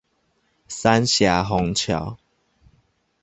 [0.67, 2.17] 三峽虹橋